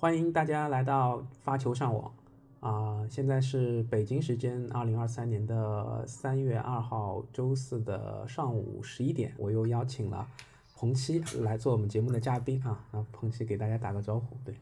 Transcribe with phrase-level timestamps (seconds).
[0.00, 2.14] 欢迎大家来到发球上网
[2.60, 3.04] 啊！
[3.10, 10.24] 现在是北京时间二零二三年的三月二号周四的上午十一点，我又邀请了
[10.76, 12.78] 彭七来做我们节目的嘉宾啊。
[12.92, 14.54] 那彭七给大家打个招呼，对，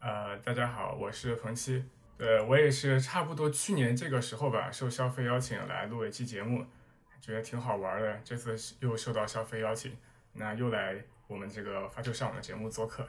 [0.00, 1.84] 呃，大家好，我是彭七，
[2.18, 6.64] 呃，我也是差不多去年这个时候吧，受消费邀请来录一期节目，
[7.20, 9.92] 觉得挺好玩的，这次又受到消费邀请，
[10.32, 10.96] 那又来
[11.28, 13.06] 我们这个发球上网的节目做客。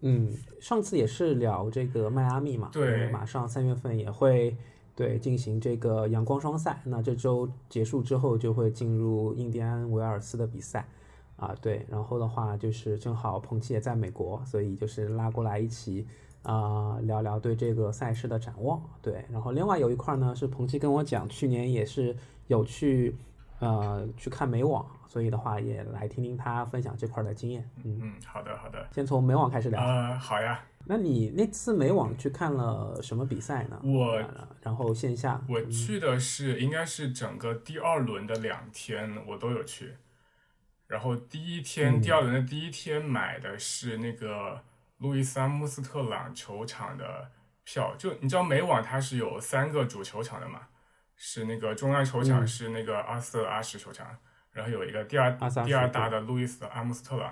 [0.00, 4.54] 嗯，上次也是聊这个迈阿密嘛，对，马上三月份也会
[4.94, 10.86] 对进行这个阳光双赛，那这周结束之后就会进入印第安维尔斯的比赛，
[11.36, 16.06] 啊，对，然后的话就是正好彭奇也在美国，所以就是拉过来一起
[16.42, 22.14] 啊聊聊对这个赛事的展望，对，然后另外有一块呢是彭奇跟我讲，去年也是
[22.48, 23.14] 有去
[23.58, 24.84] 呃去看美网。
[25.08, 27.66] 所以的话，也来听听他分享这块的经验。
[27.84, 29.80] 嗯嗯，好的好的，先从美网开始聊。
[29.80, 30.60] 呃，好呀。
[30.84, 33.80] 那你那次美网去看了什么比赛呢？
[33.82, 34.22] 我
[34.60, 39.94] 然后线下我去的是应该是整个第二轮的两天，我都有去。
[40.86, 44.60] 然后第一天第二轮的第一天买的是那个
[44.98, 47.30] 路易斯安姆斯特朗球场的
[47.64, 47.94] 票。
[47.96, 50.60] 就你知道美网它是有三个主球场的嘛？
[51.16, 54.06] 是那个中央球场是那个阿瑟阿什球场。
[54.52, 55.30] 然后有一个第二
[55.66, 57.30] 第二大的路易斯阿姆斯特朗，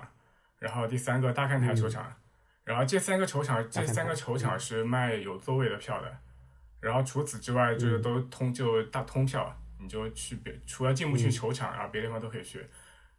[0.59, 2.15] 然后第三个大看台球场，
[2.63, 6.17] 然后这三个球场这三个球场是卖有座位的票的，
[6.79, 12.63] 然后除此之外就是都通就大通票，你就去别除了进不去球场，然后别的地方都可以去。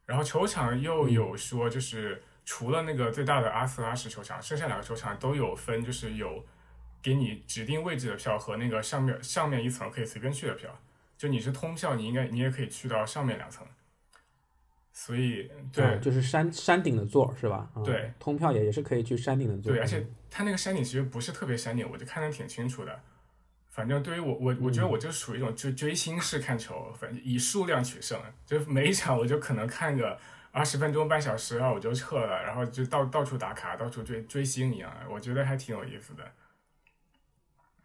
[0.05, 6.47] 然后球场又有说就是除了那个最大的阿斯拉什球场，剩下两个球场都有分，就是有
[7.07, 10.77] 给你指定位置的票和那个上面上面一层可以随便去的票。
[11.17, 13.65] 就你是通票，你应该你也可以去到上面两层。
[14.93, 17.71] 所以，对，就是山山顶的座是吧？
[17.85, 19.73] 对，通票也也是可以去山顶的座。
[19.73, 23.01] 对，而且它那个山顶其实不是特别山顶，我就看得挺清楚的。
[23.69, 30.19] 反正对于我，我我觉得我就属于一种追追星式看球，反正以数量取胜，就每一场我就可能看个
[30.51, 36.25] 二十分钟、半小时，然后我就撤了，然后就到到处打卡，到处追追星一样，我觉得还挺有意思的。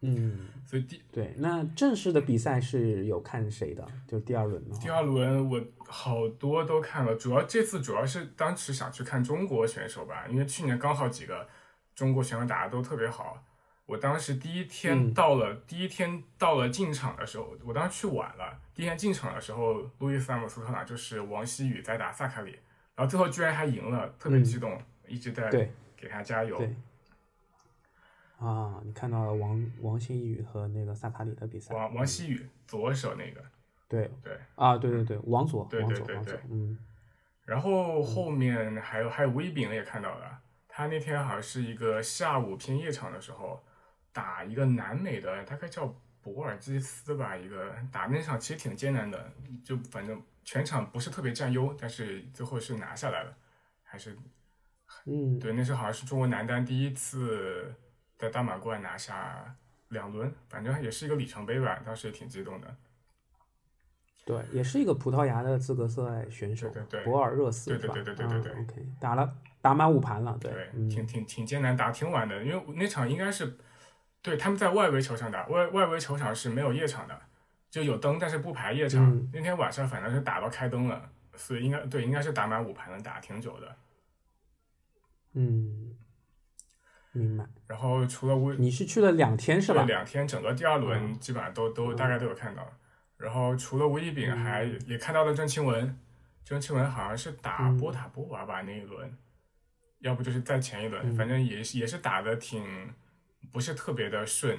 [0.02, 3.86] 嗯，所以第对那正式的比赛是有看谁的？
[4.06, 11.48] 就是第二轮第二轮我好多都看了，主要这次主要是当时想去看中国选手吧，因为去年刚好几个
[11.94, 13.44] 中国选手打的都特别好。
[13.84, 18.58] 我当时第一天到了，第一天到了进场的时候，我当时去晚了。
[18.74, 22.52] 第一天进场的时候，路易斯·安姆斯特朗就是王曦雨在打萨卡里，
[22.94, 25.50] 然后最后居然还赢了，特别激动，一直在
[25.96, 26.60] 给他加油。
[28.42, 31.72] 啊，你看到了王王新宇和那个萨卡里的比赛。
[31.72, 33.40] 王王新宇左手那个。
[33.88, 34.36] 对对。
[34.56, 36.76] 啊，对对对，王左，对对对对，嗯。
[37.44, 43.62] 然后后面还有还有威炳也看到了，他那天好像是一个下午偏夜场的时候，
[44.12, 49.32] 打一个南美的，大概叫博尔基斯吧，一个打那场其实挺艰难的，
[49.64, 53.36] 就反正全场不是特别占优，但是最后是拿下来了，
[53.84, 54.16] 还是，
[55.04, 57.72] 嗯，对，那时候好像是中国男单第一次。
[58.22, 59.52] 在大满贯拿下
[59.88, 62.76] 两轮，反正也是一个里程碑吧，当时也挺激动的。
[64.24, 68.52] 对，也是一个葡萄牙的资格赛选手，对对博尔热斯，对对对对对对对。
[68.52, 73.58] OK，打了打满五盘了，对，挺挺挺艰难，打挺晚的，因为那场应该是
[74.22, 77.20] 对他们在外围球场打，外外围球场是没有夜场的，
[77.72, 79.28] 就有灯，但是不排夜场。
[79.32, 83.76] 那天晚上反正是打到开灯了，所以应该对，应该是打满五盘了，打挺久的。
[85.32, 85.81] 嗯。
[87.12, 87.44] 明白。
[87.66, 89.84] 然后除了吴，你是去了两天是吧？
[89.84, 92.66] 两天，整个第二轮基本上都都大概都有看到。
[93.16, 95.98] 然后除了吴一炳，还也看到了郑钦文。
[96.44, 99.16] 郑钦文好像是打波塔波娃吧那一轮，
[100.00, 102.92] 要不就是在前一轮，反正也是也是打的挺
[103.52, 104.58] 不是特别的顺。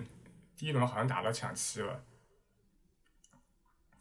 [0.56, 2.02] 第一轮好像打到抢七了。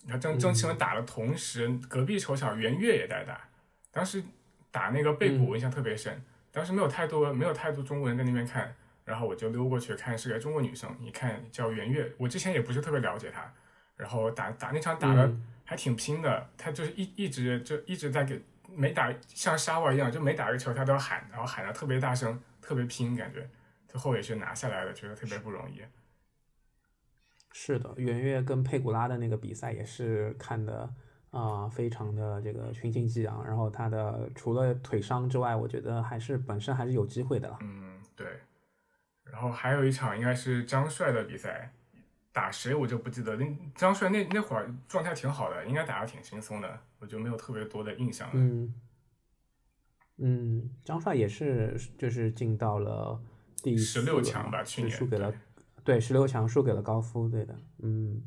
[0.06, 3.48] 然后郑郑钦文打的同时，隔壁球场袁月也在打，
[3.90, 4.22] 当时
[4.70, 6.22] 打那个贝古印象特别深。
[6.52, 8.72] 当时没有太多，没有太多中国人在那边看，
[9.06, 13.50] 然后我就溜过去看，是个中国女生，一看叫袁月，我之前也不是特别了解她，
[13.96, 15.34] 然后打打那场打的
[15.64, 23.48] 还挺拼的，她就是一一直就一直在给每打像沙娃一样，就每打一个球她都要喊，然后喊的特别大声，特别拼，感觉
[23.88, 25.80] 最后也是拿下来了，觉得特别不容易。
[27.50, 30.92] 是的，袁月跟佩古拉的那个比赛也是看的。
[31.32, 37.56] 啊，非常的这个群情激昂，然后他的除了腿伤之外，我觉得还是本身还是有机会的。
[37.62, 38.26] 嗯，对。
[39.24, 41.72] 然后还有一场应该是张帅的比赛，
[42.32, 43.34] 打谁我就不记得。
[43.36, 48.34] 那张帅那那会儿状态挺好的，应该打的挺轻松的，我就没有特别多的印象了。
[48.34, 48.74] 嗯，
[50.18, 53.18] 嗯，张帅也是就是进到了
[53.62, 55.32] 第十六强吧，去年输给了，
[55.82, 58.22] 对，十六强输给了高夫，对的，嗯。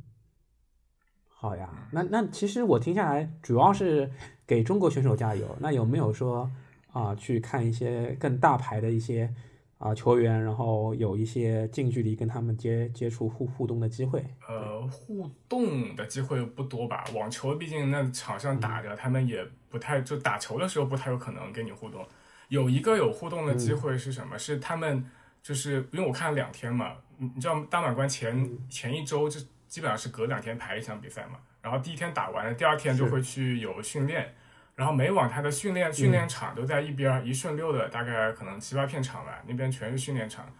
[1.46, 4.10] 好呀，那那其实我听下来主要是
[4.48, 5.56] 给中国选手加油。
[5.60, 6.50] 那有没有说
[6.92, 9.32] 啊，去看一些更大牌的一些
[9.78, 14.26] 啊球员，然后有一些近距离跟他们接接触互互动的机会？
[14.48, 17.04] 呃，互动的机会不多吧。
[17.14, 22.04] 网球毕竟那场上打着，他们也不太就打球的时候不太有可能跟你互动。
[22.48, 24.36] 有一个有互动的机会是什么？
[24.40, 25.06] 是他们
[25.44, 29.40] 就是因为我看了两天嘛，你你知道大满贯前前一周就。
[29.68, 34.34] 基本上是隔两天排一场比赛嘛，然后第一天打完了，第二天就会去有训练，
[34.76, 40.52] 然后每晚他的训练训练场都在一边，一顺溜的大概可能七八片场吧，那边全是训练场，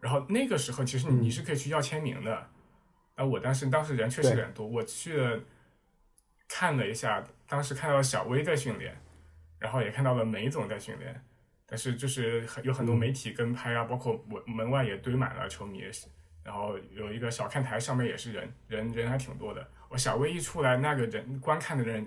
[0.00, 2.48] 然后那个时候其实你你是可以去要签名的，
[3.16, 5.40] 那我当时当时人确实很多，我去了
[6.48, 8.96] 看了一下，当时看到了小威在训练，
[9.58, 11.22] 然后也看到了梅总在训练，
[11.66, 15.82] 但是就是有很多媒体跟拍啊，包括门门外也堆满了球迷。
[16.46, 19.68] 然后有一个小看台，上面也是人，人人还挺多的。
[19.88, 22.06] 我小威一出来，那个人观看的人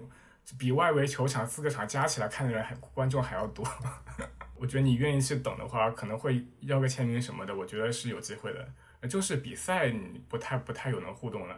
[0.57, 3.67] 比外围球场四个场加起来看的人还观众还要多。
[4.55, 8.65] 我觉得你愿意去等的话，可能会要个签名什么的，我觉得是有机会的。
[9.09, 11.55] 就是比赛你不太不太有能互动了。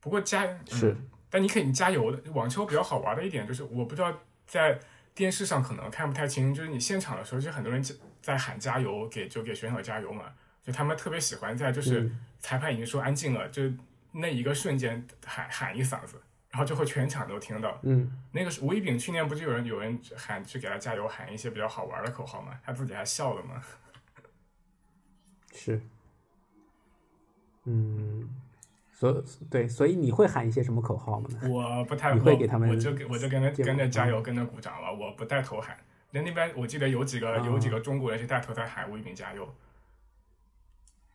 [0.00, 0.96] 不过加是，
[1.28, 2.30] 但你可以加油的。
[2.30, 4.16] 网球比较好玩的一点就是，我不知道
[4.46, 4.78] 在
[5.14, 7.84] 电视上可能看不太清，就是你现场的时候，就很多人
[8.22, 10.24] 在喊加油，给就给选手加油嘛。
[10.68, 13.62] 就他们特别喜欢在就是裁判已经说安静了，就
[14.12, 16.20] 那一个瞬间喊喊一嗓子，
[16.50, 17.80] 然后就会全场都听到。
[17.84, 23.62] 嗯，那个是吴一丙去年不就有人有人喊去给他加油，喊一些比较好玩的口号吗，他自己还笑了吗。
[25.54, 25.80] 是，
[27.64, 28.28] 嗯，
[28.92, 31.30] 所对，所以你会喊一些什么口号吗？
[31.48, 35.74] 我不太会给他们，我就我就跟着跟着加油，跟着鼓掌了，我不带头喊。
[36.10, 39.50] 那那边我记得有几个有几个中国人是带头在喊吴一丙加油。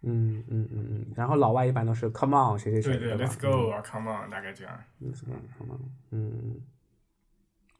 [0.04, 4.78] 嗯嗯嗯嗯，然后老外一般都是 Come on，谁谁谁，对对，Let's go 啊，Come on，大概这样。
[5.02, 5.80] Let's go，Come on，
[6.12, 6.62] 嗯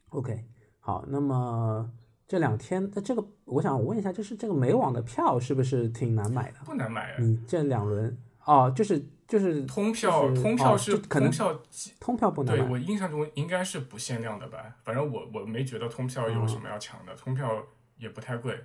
[0.08, 0.44] ，OK，
[0.80, 1.90] 好，那么
[2.26, 6.58] 这两天，那这个我想问一下，就是这个美网的票是不是挺难买的？
[6.64, 7.16] 不难买啊。
[7.18, 11.60] 你这两轮哦，就是就是通票，通票是可能票，
[12.00, 14.76] 通票不难对我印象中应该是不限量的吧？
[14.82, 17.62] 反正我我没觉得通票有什么要抢的，通票
[17.98, 18.58] 也不太贵。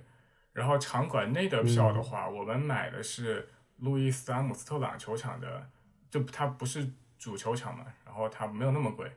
[0.52, 3.48] 然后场馆内的票的话，我们买的是
[3.78, 5.70] 路易斯安姆斯特朗球场的，
[6.10, 9.10] 就它不是主球场嘛，然后它没有那么贵，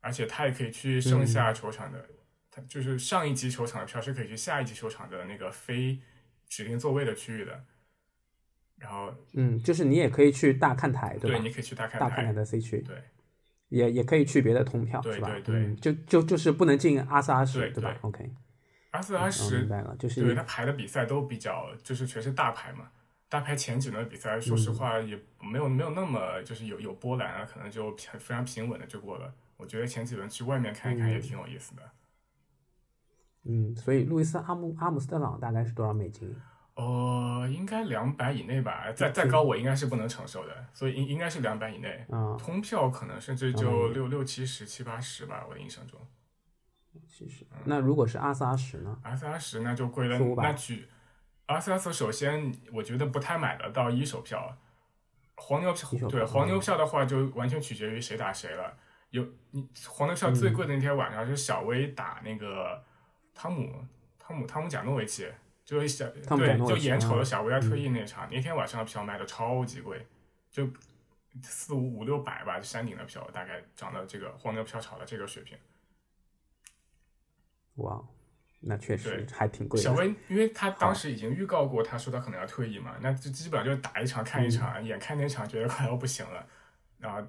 [0.00, 2.04] 而且它也可以去剩下球场的，
[2.50, 5.98] 它就是上一级球场的票是可以去下一级球场的那个非
[6.48, 7.64] 指定座位的区域的。
[8.76, 11.38] 然后，嗯，就是你也可以去大看台，对吧？
[11.38, 12.96] 对，你可以去大看大看台的 C 区，对，
[13.68, 15.28] 也也可以去别的通票，对吧？
[15.28, 18.30] 对对，就就就是不能进阿斯阿什，对吧？OK。
[18.90, 22.90] 阿斯阿什，就是对他排的比赛都比较，就是全是大牌嘛。
[23.28, 29.32] 大牌前几轮比赛，说实话也没有没有那么就是有有波澜啊，可能就平非常平稳的就过了。
[29.56, 31.82] 我觉得前几轮去外面看一看也挺有意思的。
[33.44, 36.34] 嗯，所以路易斯阿姆阿姆斯特朗大概是多少美金？
[36.74, 42.04] 呃，应该两百以内吧，再再高我应该是不能承受的，所以应应该是两百以内。
[42.38, 46.00] 通票可能甚至就六六七十七八十吧，我的印象中。
[47.26, 48.98] 其实，那如果是阿斯阿什呢？
[49.02, 50.18] 阿斯阿什那就贵了。
[50.36, 50.88] 那举
[51.46, 54.56] 阿斯阿什，首先我觉得不太买得到一手票。
[55.36, 58.76] 黄牛票对黄牛票的话，就完全取决于谁打谁了。
[59.08, 62.84] 有你黄牛票最贵的那天晚上是小威打那个
[63.34, 63.84] 汤姆
[64.18, 65.26] 汤姆汤姆贾诺维奇，
[65.64, 70.06] 就是小对就眼瞅着小威要退役那场，那天晚上的票卖的超级贵，
[70.50, 70.68] 就
[71.42, 75.56] 四五五六百吧，山顶的票大概涨到这个黄牛票炒到这个水平。
[77.80, 78.02] 哇，
[78.60, 79.80] 那确实还挺贵。
[79.80, 86.46] 小威，因为他当时已经预告过，他说他可能要退役嘛，那就基本上就是打一场看一场，眼看那场觉得快要不行了，
[86.98, 87.22] 然后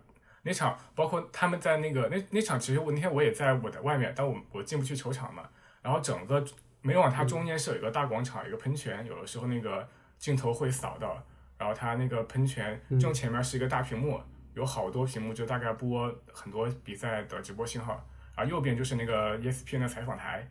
[0.43, 5.49] 那场包括他们在那个那那场，其实我那天我也在我的外面，但我我进不去球场嘛，
[5.81, 6.43] 然后整个
[6.81, 11.21] 没往它中间是有一个大广场，一个喷泉，有的时候那个镜头会扫到，
[11.57, 14.19] 然后它那个喷泉正前面是一个大屏幕，
[14.53, 18.05] 有好多屏幕就大概播很多比赛的直播信号。
[18.41, 20.47] 啊，右边就是那个 ESPN 的采访台，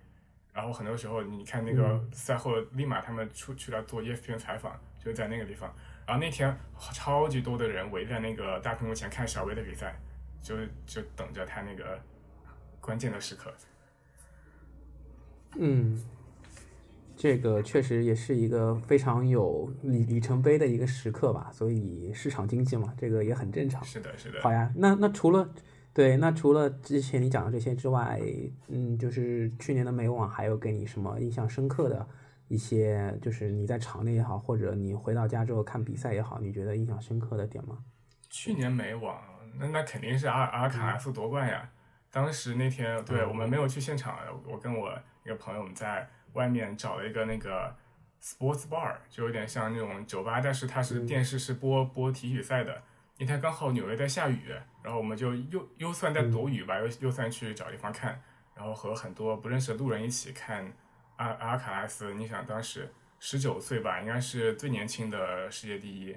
[0.52, 5.74] 然后很多时候你看那个赛后立马他们出去了做 ESPN 采访，就在那个地方。
[6.06, 6.56] 然后那天
[6.92, 9.98] 超级多的人围在那个大屏幕前看小威的比赛，
[10.40, 10.54] 就
[10.86, 12.00] 就等着他那个
[12.80, 13.52] 关键的时刻。
[15.56, 16.00] 嗯，
[17.16, 21.50] 这个确实也是一个非常有里里程碑的一个时刻吧。
[21.52, 23.82] 所以市场经济嘛，这个也很正常。
[23.82, 24.40] 是的，是的。
[24.40, 25.48] 好呀，那那除了。
[25.92, 28.20] 对，那除了之前你讲的这些之外，
[28.68, 32.06] 嗯，就是去年的美网还有给你什么印象深刻的
[32.46, 37.78] 一些就是你在场内也好，或者你回到家之后看比赛也好，你觉得印象深刻的点吗？
[38.28, 39.20] 去年美网，
[39.58, 41.68] 那那肯定是阿阿卡拉斯夺冠呀。
[42.12, 44.16] 当时那天，对我们没有去现场，
[44.48, 47.74] 我跟我一个朋友我们在外面找了一个那个
[48.22, 52.80] sports bar，就有点像那种酒吧，但是它是电视是播播体育赛的。
[53.20, 54.48] 那天刚好纽约在下雨，
[54.82, 58.18] 然后我们就又又算在躲雨吧，又又算去找地方看，
[58.54, 60.72] 然后和很多不认识的路人一起看
[61.16, 62.14] 阿阿尔卡拉斯。
[62.14, 66.16] 你想当时十九岁吧，应该是最年轻的世界第一，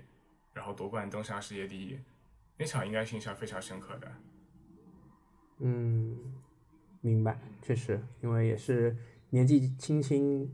[0.54, 2.00] 然后夺冠登上世界第一，
[2.56, 4.08] 那场应该是印象非常深刻的。
[5.60, 6.18] 嗯，
[7.02, 8.96] 明白，确实，因为也是
[9.32, 10.50] 年纪轻轻，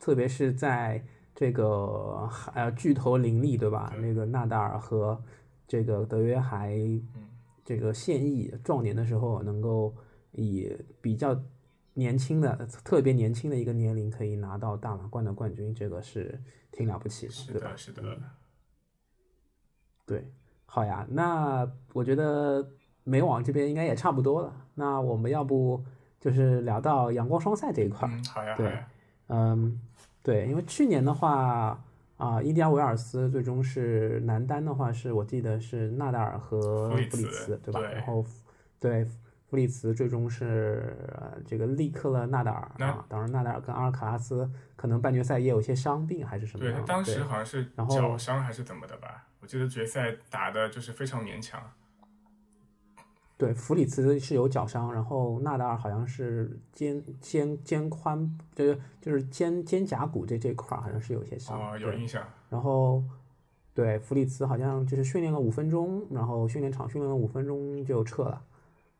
[0.00, 1.04] 特别是在
[1.36, 3.94] 这个呃巨头林立，对吧？
[3.98, 5.22] 那个纳达尔和
[5.74, 6.78] 这个德约还
[7.64, 9.92] 这个现役壮年的时候，能够
[10.30, 11.36] 以比较
[11.94, 12.54] 年轻的、
[12.84, 16.40] 特别年轻的一个年龄可以拿到大满贯的冠军，这个是
[16.70, 17.72] 挺了不起的，对吧？
[17.76, 18.02] 是的，
[20.06, 20.24] 对，
[20.66, 22.70] 好呀，那我觉得。
[23.06, 25.84] 美网这边应该也差不多了，那我们要不
[26.18, 28.12] 就是聊到阳光双赛这一块儿？
[28.32, 28.78] 好呀，对，
[29.26, 29.78] 嗯，
[30.22, 31.84] 对，因为去年的话
[32.16, 37.80] 啊，伊迪亚维尔斯最终是男单的话，是我记得是纳达尔和弗里茨，对吧？
[37.80, 38.24] 然后
[38.78, 39.04] 对
[39.48, 40.96] 弗里茨最终是
[41.46, 46.64] 这个力克了纳达尔啊，当然纳达尔跟阿尔卡拉斯可能半决赛也有些伤病还是什么？
[46.64, 49.26] 对，当时好像是脚伤还是怎么的吧？
[49.40, 51.60] 我记得决赛打的就是非常勉强。
[53.36, 62.22] 对，弗里茨是有脚伤，然后纳达尔好像是肩肩肩宽，就是就是肩肩胛骨这这块儿好像是有些伤，哦，有印象。
[62.48, 63.02] 然后，
[63.74, 68.40] 对，弗里茨好像就是训练了五分钟，然后训练场训练了五分钟就撤了。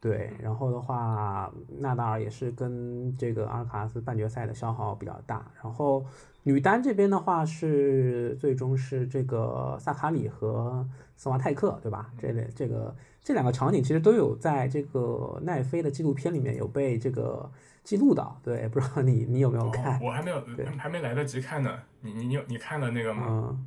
[0.01, 5.49] 对，然后的话，纳达尔也是跟这个阿尔卡拉斯半决赛的消耗比较大。
[5.63, 6.05] 然后
[6.43, 10.85] 女单这边的话是最终是这个萨卡里和
[11.17, 12.13] 斯瓦泰克，对吧？
[12.19, 12.93] 这类这个。
[13.25, 17.51] 这两个场景其实都有在这个奈飞的纪录片里面有被这个
[17.83, 19.99] 记录到，对，不知道你你有没有看？
[20.03, 20.45] 我还没有，
[20.77, 21.79] 还没来得及看呢。
[22.03, 23.27] 你你你有你看了那个吗？
[23.29, 23.67] 嗯，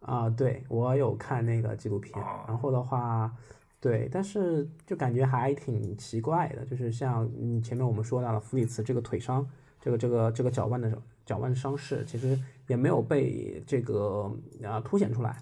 [0.00, 2.12] 啊，对我有看那个纪录片，
[2.48, 3.32] 然后的话，
[3.78, 9.48] 对，但是就感觉还挺奇怪的，就是像嗯前面我们说到了弗里茨这个腿伤，
[9.80, 10.92] 这个这个这个脚腕的
[11.24, 14.28] 脚腕伤势，其实也没有被这个
[14.64, 15.36] 啊凸显出来。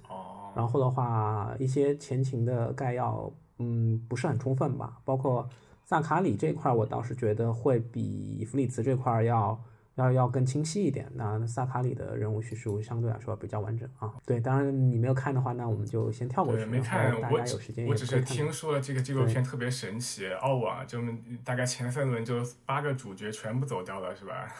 [0.58, 4.98] 然后的话，一些前情的概要，嗯，不是很充分吧。
[5.04, 5.48] 包括
[5.84, 9.56] 萨卡里这块，我倒是觉得会比弗里茨这块要
[9.94, 11.08] 要要更清晰一点。
[11.14, 14.12] 那萨卡里的人物叙述相对来说比较完整啊。
[14.26, 16.64] 对，当然你没有看的话，那我们就先跳过去。
[16.64, 17.56] 没看，我只
[17.88, 20.98] 我只是听说了这个纪录片特别神奇，澳网就
[21.44, 24.52] 大概前三轮就八个主角全部走掉了，是吧？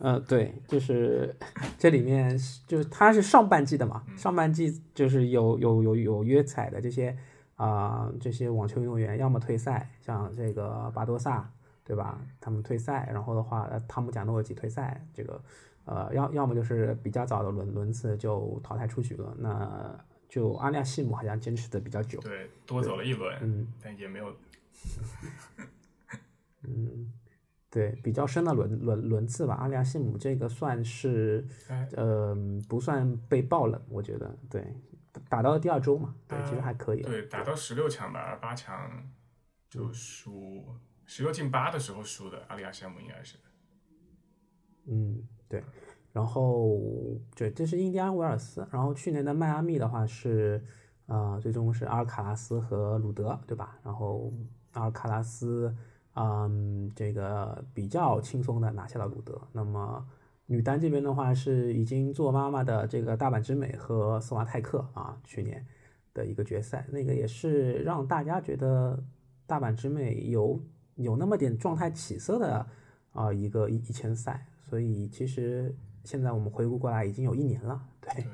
[0.00, 1.36] 呃，对，就是
[1.78, 7.16] 这里面就是它是上半季的嘛，上半季就是有有有有约彩的这些
[7.54, 11.48] 啊这些网球运动员，要么退赛，像这个巴多萨，
[11.84, 12.20] 对吧？
[12.40, 15.40] 他们退赛，然后的话，汤姆贾诺维奇退赛，这个
[15.84, 24.34] 呃要要么就是比较早的轮轮次就淘汰出局了，那就阿利亚西姆好像坚持的比较久，对，多走了一轮，嗯，但也没有，
[26.66, 27.12] 嗯。
[27.72, 31.42] 对，比较深的轮轮轮次吧，阿利亚西姆这个算是，
[31.96, 32.36] 呃，
[32.68, 34.76] 不算被爆冷，我觉得，对，
[35.30, 37.00] 打到了第二周嘛，对，其实还可以。
[37.00, 39.02] 对，打到十六强吧，八强
[39.70, 40.62] 就输，
[41.06, 43.38] 十六进八的时候输的，阿利亚西姆应该是。
[44.84, 45.64] 嗯，对，
[46.12, 46.78] 然后
[47.34, 50.62] 对，这是印第安维尔斯，然后去年的迈阿密的话是，
[51.06, 53.78] 呃，最终是阿尔卡拉斯和鲁德，对吧？
[53.82, 54.30] 然后
[54.74, 55.74] 阿尔卡拉斯。
[55.74, 55.88] 嗯，
[56.94, 59.40] 这个比较轻松的拿下了鲁德。
[59.52, 60.06] 那么
[60.46, 65.64] 女单这边的话，是已经做妈妈的这个大阪直美和斯瓦泰克啊，去年
[66.12, 69.02] 的一个决赛，那个也是让大家觉得
[69.46, 70.60] 大阪直美有
[70.96, 72.66] 有那么点状态起色的
[73.12, 74.46] 啊一个一一千赛。
[74.68, 77.80] 所以其实现在我们回顾过来，已经有一年了。
[78.00, 78.26] 对，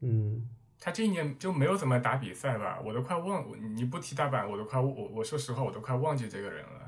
[0.00, 0.48] 嗯，
[0.78, 2.80] 他这一年就没有怎么打比赛吧？
[2.84, 6.79] 我都快忘，你不提大阪，我都快我我说实话，我都快忘记这个人了。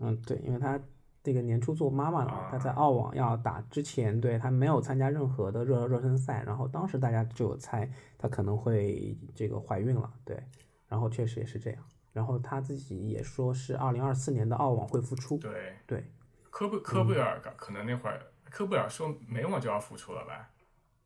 [0.00, 0.80] 嗯，对，因为她
[1.22, 10.42] 这个年初做妈妈了，她在澳网要打之前，对她没有参加任何的热热身赛，然后当时大家就有猜她可能会这个怀孕了，对，
[10.88, 16.04] 然后确实也是这样，然后他自己也说是二零二四年的澳网会复出，对对，
[16.50, 20.50] 科布科布尔可能那会儿科布尔说美网就要复出了吧，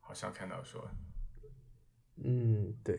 [0.01, 0.89] 好像看到说，
[2.17, 2.97] 嗯，对，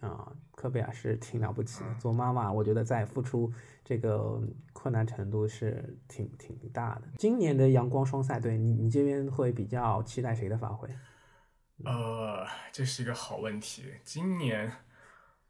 [0.00, 1.94] 啊，科贝尔是挺了不起的。
[1.98, 3.52] 做妈妈，我觉得在付出
[3.84, 4.40] 这个
[4.72, 7.02] 困难程度是挺挺大的。
[7.18, 10.88] 今年的阳光双赛，对你你这边会比较期待谁的发挥？
[11.84, 13.84] 呃，这是一个好问题。
[14.02, 14.70] 今年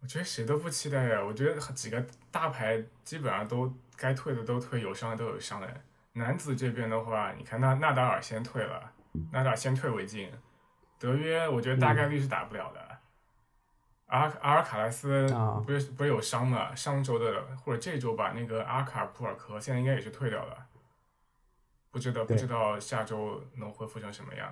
[0.00, 1.24] 我觉得谁都不期待呀。
[1.24, 5.68] 我觉得几个大牌基本上都该退的都退，有伤的都有伤的。
[6.12, 8.92] 男子这边的话，你看纳纳达尔先退了，
[9.32, 10.30] 纳达尔先退为敬。
[10.98, 12.85] 德约，我觉得大概率是打不了的。
[14.06, 15.26] 阿阿尔卡莱斯
[15.66, 16.74] 不是不是有伤吗？
[16.74, 20.56] 上周的或者这周吧，那个阿卡普尔科现在应该也是退掉了，
[21.90, 24.48] 不知道不知道下周能恢复成什么样。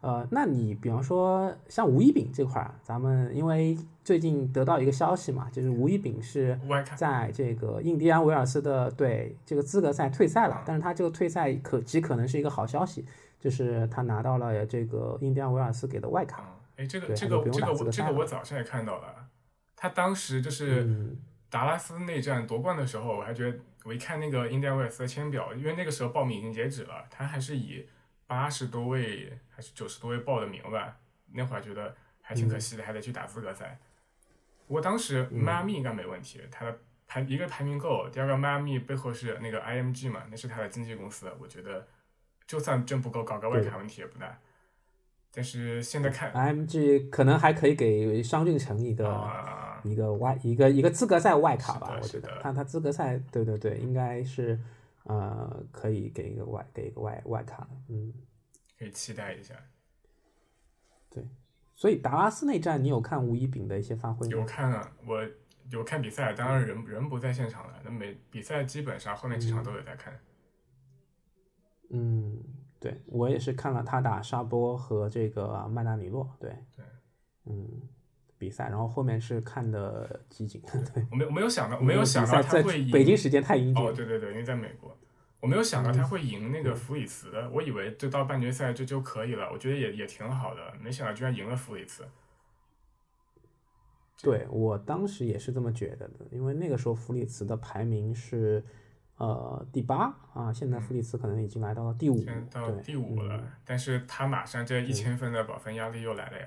[0.00, 6.58] 呃，那你比方说像吴一丙这块儿，咱们因为最近得到一个消息嘛，就是吴一丙是
[6.96, 13.04] 在这个印第安维尔斯的对这个资格赛退赛了，但是他这个退赛可极可能是一个好消息，
[13.38, 16.42] 就是他拿到了这个印第安维尔斯给的外卡。
[16.80, 19.28] 哎，这个这个这个我这个我早上也看到了，
[19.76, 20.88] 他当时就是
[21.50, 27.86] 达拉斯内战夺冠的时候，我还觉得我一看那个印第安维尔斯的签表，因为那个时候报名已经截止了，他还是以
[28.26, 30.96] 八十多位还是九十多位报的名吧，
[31.32, 33.78] 那会儿觉得还挺可惜的，还得去打资格赛。
[34.66, 41.86] 不过当时迈阿密应该没问题，他的排一个排名够，第二个迈阿密背后是那个 IMG 嘛，那是他的经纪公司，我觉得
[42.46, 44.38] 就算真不够，搞个外卡问题也不大。
[45.32, 49.30] 但是现在看，MG 可能还可以给商俊成一个
[49.84, 54.58] 一个外一个一个资格赛外卡吧，我觉得，看他资格赛，对对对，应该是
[55.04, 58.12] 呃可以给一个外给一个外外卡，嗯，
[58.76, 59.54] 可以期待一下。
[61.08, 61.24] 对，
[61.74, 64.32] 所以达拉斯内战，你有看吴一丙的一些发挥吗？
[64.32, 65.24] 有看啊，我
[65.70, 70.18] 有看比赛，当然人人不在现场了，那每比赛基本上后面几场都有在看。
[71.90, 72.42] 嗯。
[72.80, 76.84] 对我也是看了他打沙波和这个曼达米洛，对对，
[77.44, 77.68] 嗯，
[78.38, 80.62] 比赛，然后后面是看的集锦，
[80.94, 82.90] 对我没我没有想到，我没有想到他会赢。
[82.90, 84.96] 北京时间太阴哦，对对对，因为在美国，
[85.40, 92.04] 我没有想到他会赢那个弗里茨的，我以为就到半决赛这就可以了，我觉得也也挺好的，没想到居然赢了弗里茨。
[94.22, 98.64] 对我当时也是这么觉得的，因为那个时候弗里茨的排名是。
[99.20, 103.44] 呃，第八啊，现在弗里茨可能已经来到了第五，到第五了。
[103.66, 106.46] 但是他马上这一千分的保分压力又来了呀。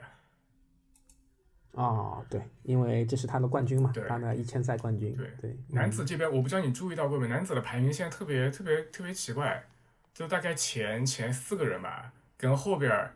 [1.75, 5.15] 啊，对，因为这是他的冠军嘛，他的一千赛冠军。
[5.15, 5.55] 对对。
[5.67, 7.27] 男子这边我不知道你注意到过没？
[7.27, 9.63] 男子的排名现在特别特别特别奇怪，
[10.11, 13.11] 就大概前前四个人吧，跟后边。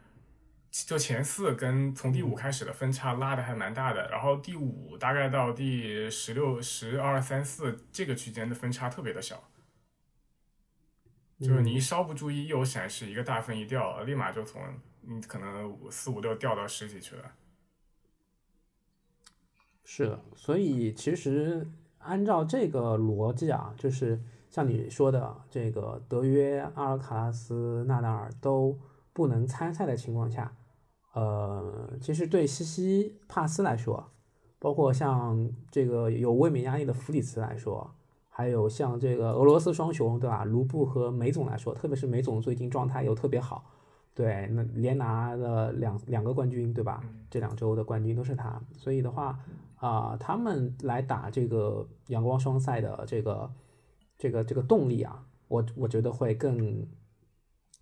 [0.85, 9.49] 就前四跟从第五开始的分差拉的还蛮大的，然后第五大概到第十六、十二、三四这个区间的分差特别的小，
[11.39, 14.61] 就是你一稍不注意，一有闪失，一个大分一掉，立马就从
[15.01, 17.31] 你可能五四五六掉到十几去了。
[19.83, 21.65] 是的，所以其实
[21.99, 28.77] 按照这个逻辑啊，就是像你说的，这个德约、阿尔卡拉斯、纳达尔都
[29.13, 30.53] 不能参赛的情况下。
[31.17, 34.11] 呃，其实对西西帕斯来说，
[34.59, 37.95] 包括像这个有卫冕压力的弗里茨来说，
[38.29, 40.43] 还有像这个俄罗斯双雄，对吧？
[40.43, 43.65] 卢布和梅总来说，特别是梅总最近状态又特别好，
[44.13, 47.03] 对，那连拿了两两个冠军，对吧？
[47.31, 49.39] 这两周的冠军都是他，所以的话
[49.77, 53.51] 啊，他们来打这个阳光双赛的这个
[54.19, 56.85] 这个这个动力啊，我我觉得会更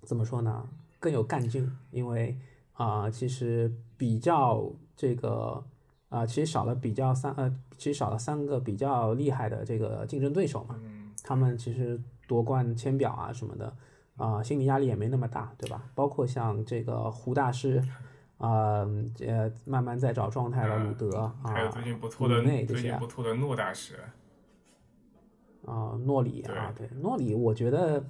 [0.04, 0.70] 怎么说呢？
[1.02, 2.40] 更有干劲，因为。
[2.76, 5.64] 啊，其实比较这个
[6.10, 10.76] 啊，其实少了比较三呃，其实少了三个比较厉害的这个竞争对手嘛。
[10.84, 11.12] 嗯。
[11.24, 13.74] 他们其实夺冠签表啊什么的
[14.18, 15.90] 啊，心理压力也没那么大，对吧？
[15.96, 17.82] 包括像这个胡大师
[18.38, 18.86] 啊，
[19.22, 23.96] 呃，慢慢在找状态的鲁德啊，还有最近不错的最近不错的诺大师
[25.66, 28.04] 啊，诺里啊，对，诺里，我觉得，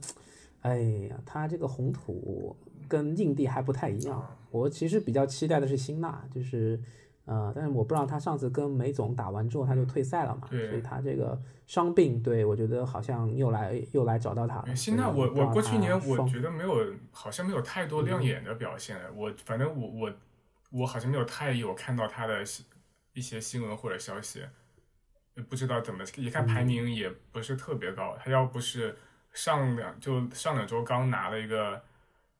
[0.61, 2.55] 哎呀，他这个红土。
[2.87, 4.23] 跟硬地还不太一样，
[4.55, 6.79] 我其实比较期待的是辛纳，就是，
[7.25, 11.37] 呃，但是我不知道他上次跟梅总打完之后他就退赛了嘛，所以他这个
[11.67, 14.75] 伤病，对我觉得好像又来又来找到他了。
[14.75, 20.13] 辛纳，我我过去年我觉得没有，好像没有太多亮眼的表现，我反正我我
[20.71, 22.41] 我好像没有太有看到他的
[23.13, 24.41] 一些新闻或者消息，
[25.49, 28.95] 不知道怎么一看排名也不是特别高，他要不是
[29.33, 31.81] 上两就上两周刚拿了一个。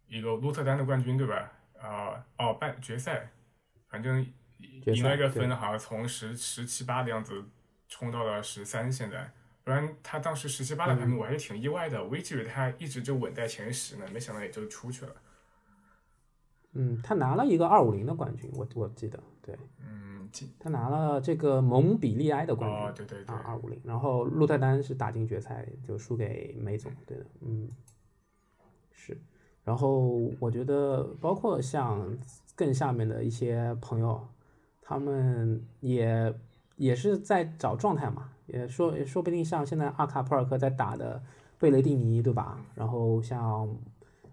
[0.07, 1.51] 一个鹿特丹的冠军对吧？
[1.85, 3.29] 啊哦，半决赛，
[3.87, 4.25] 反正
[4.59, 7.43] 赢了一个分，好像从十十七八的样子
[7.87, 9.31] 冲到了十三，现在。
[9.63, 15.15] 不然他当时十七八的排名我还是挺意外的，我一直以为他一直就稳在前十呢，没想到也就出去了。
[16.73, 22.79] 嗯，他拿了一个二五零的冠军，我我记得，对嗯，他拿了这个蒙彼利埃的冠军。
[22.79, 27.67] 哦，对对对啊，，二五零，然后鹿特丹是打进决赛，就输给梅总，对的，嗯，
[28.91, 29.19] 是，
[29.65, 32.17] 然后我觉得包括像
[32.55, 34.25] 更下面的一些朋友，
[34.81, 36.33] 他们也
[36.77, 41.21] 也是在找状态嘛，也说说不定像现在阿卡普尔克在打的
[41.57, 42.63] 贝雷蒂尼，对吧？
[42.75, 43.67] 然后像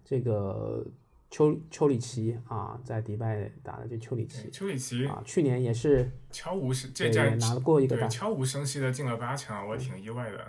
[0.05, 0.85] 这个
[1.31, 10.39] 丘丘里奇啊，在迪拜打的这丘里奇丘里奇啊，去年也是悄无声这对拿过一个大悄无声息的进了八强，我挺意外的。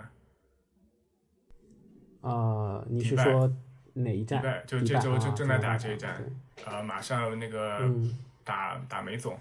[2.21, 3.51] 呃，你是说
[3.95, 4.41] 哪一站？
[4.41, 6.23] 迪拜就这周就啊正在打这一站
[6.55, 9.37] 对呃，马上那个嗯，打打梅总，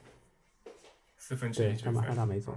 [1.17, 2.17] 四分之，一决他马上。
[2.17, 2.57] 打梅总。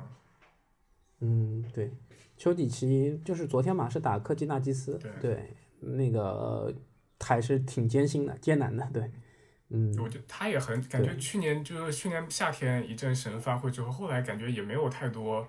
[1.20, 1.92] 嗯，对，
[2.38, 6.72] 丘吉奇就是昨天嘛是打科基纳基斯，对对，那个
[7.20, 9.12] 还是挺艰辛的，艰难的，对，
[9.70, 15.48] 嗯，我觉得他也很感觉去年就是去年夏天一阵神发挥之后，后来感觉也没有太多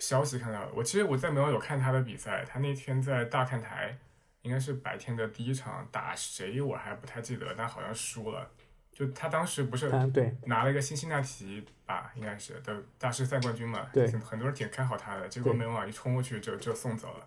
[0.00, 0.68] 消息看到。
[0.74, 3.96] 我其实我在没有有看他的比赛，他那天在大看台，
[4.44, 8.48] 应该是白天的第一场打谁我还不太记得，但好像输了。
[8.92, 17.26] 就他当时不是他对拿了一个辛辛那提吧，应该是的大师赛冠军嘛，对很多人挺看好他的，结果对没往一冲过去就就送走了。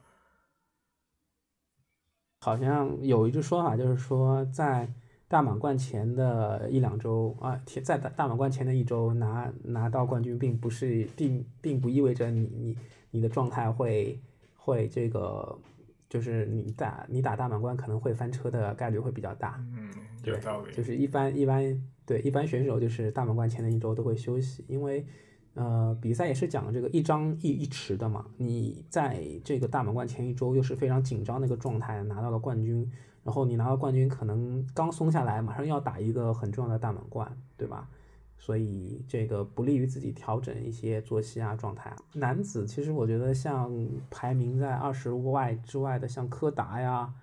[2.40, 4.88] 好像有一句说法，就是说在
[5.28, 12.78] 大满贯前的一两周啊，前在大大满贯前的一周拿拿到冠军，并不是并并不意味着你你
[13.12, 14.22] 你的状态会
[14.56, 15.60] 会这个，
[16.10, 19.64] 就是你打你打大满贯可能会翻车的概率会比较大。
[19.76, 19.90] 嗯，
[20.24, 20.74] 有对道理。
[20.74, 25.06] 就是一般一般对一般选手就是大满贯前的一周都会休息，因为
[25.54, 28.26] 呃比赛也是讲这个一张一一池的嘛。
[28.38, 32.90] 你在这个大满贯前一周又是非常紧张的一个状态，拿到了冠军，
[33.24, 37.90] 然后你拿到冠军可能刚松下来，马上要打一个很重要的大满贯，对吧？
[38.38, 41.98] 所以这个不利于自己调整一些作息啊状态啊。
[42.14, 43.72] 男子其实我觉得像
[44.10, 47.14] 排名在二十外之外的，像柯达呀。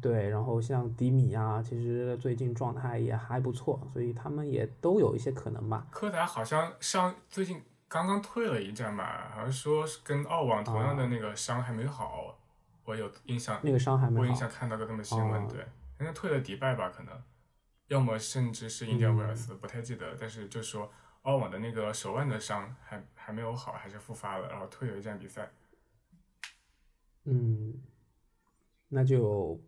[0.00, 5.86] 对，然后像迪米啊，其实最近状态也还不错，所以他们也都有一些可能吧。
[5.90, 12.34] 柯达好像上最近刚刚退了一站吧，好像说是跟澳网同样的那个伤还没好，
[12.86, 15.60] 我有印象，那个伤还没好我印象，看到过这么新闻，哦对，
[16.00, 17.12] 应该退了迪拜吧，可能，
[17.92, 20.90] 要么甚至是印第安维尔斯，不太记得，但是就说
[21.22, 25.50] 澳网的那个手腕的伤还还没有好，还是复发了，然后退了一站比赛，
[27.24, 27.74] 嗯，
[28.88, 29.60] 那就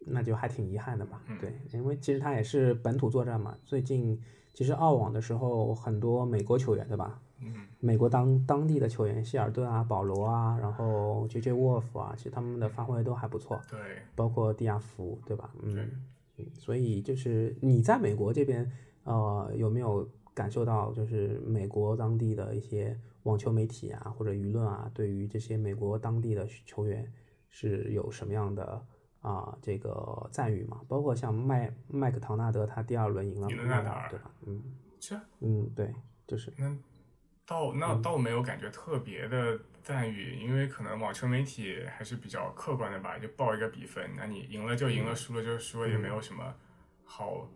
[0.00, 1.22] 那就还挺遗憾的吧。
[1.28, 3.56] 嗯对，因为其实他也是本土作战嘛。
[3.64, 4.20] 最近
[4.52, 7.20] 其实澳网的时候，很多美国球员对吧？
[7.40, 11.52] 嗯，美国当当地的球员，希尔顿啊、保罗啊，然后 J.J.
[11.52, 13.62] Wolf 啊，其实他们的发挥都还不错。
[13.70, 15.48] 对，包括蒂亚福，对吧？
[15.62, 16.02] 嗯，
[16.38, 18.70] 嗯，所以就是你在美国这边，
[19.04, 27.10] 呃，有没有感受到就是美国当地的一些网球媒体啊或者舆论啊，对于这些美国当地的球员
[27.48, 28.86] 是有什么样的
[29.20, 30.80] 啊、这个赞誉嘛？
[30.86, 34.30] 包括像麦麦克唐纳德，他第二轮赢了赢了纳达尔，纳达尔对吧？
[34.46, 34.62] 嗯
[35.00, 35.92] 是嗯，对，
[36.26, 36.78] 就是那
[37.48, 46.54] 倒那倒没有感觉特别的赞誉，因为可能网球媒体还是比较客观的吧，就报一个比分，那你赢了就赢了，输了就输了，也没有什么
[47.06, 47.48] 好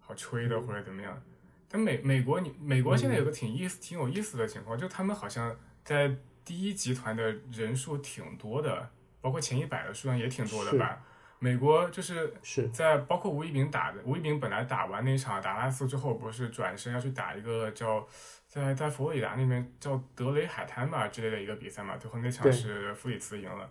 [0.00, 1.22] 好吹的或者怎么样。
[1.68, 11.04] 但美美国你美国现在有个挺意思、挺有意思的情况，就他们好像在第一集团的人数挺多的，包括前一百的数量也挺多的吧。
[11.38, 12.68] 美国就是是。
[12.68, 18.06] 在包括吴一鸣打的，吴一鸣本来打完那场达拉斯之后，不是转身要去打一个叫
[18.48, 23.70] 在在佛罗里达那边叫德雷海滩吧之类的一个比赛嘛，最后那场是弗里茨赢了。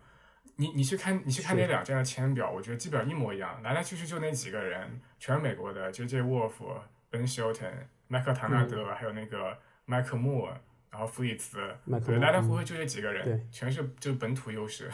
[0.58, 6.22] 你你去看你去看那两站的签表，我觉得基本上一模一样，来来去去就那几个人，全是美国的，J.J.
[6.22, 6.54] Wolf、
[7.10, 7.74] Ben Shelton、
[8.08, 10.58] 麦克唐纳德，还有那个麦克穆尔，
[10.90, 11.58] 然后弗里茨，
[12.06, 13.48] 对，来来回回就这几个人，对。
[13.52, 14.90] 全是就本土优势，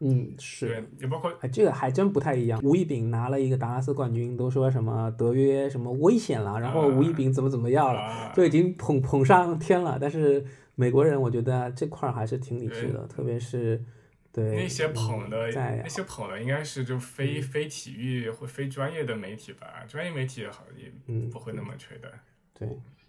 [0.00, 2.58] 嗯是对，也包括哎，这个还真不太一样。
[2.62, 9.98] 吴一丙拿了一个达拉斯冠军，都说什么德约什么危险了，然后吴一丙怎么怎么样了，啊，就已经捧捧上天了。
[10.00, 13.84] 但是美国人，我觉得这块儿还是挺理智的，特别是
[14.32, 22.10] 对那些捧的嗯在那些捧的应该是就非非体育或非专业的媒体吧，专业媒体好也嗯不会那么吹的。
[22.58, 22.68] 对，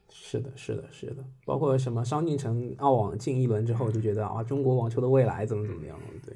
[0.10, 6.36] 是的，是的，是的，包括什么商进城澳网进一轮之后，就觉得啊，中国网球的未来怎么怎么样，对，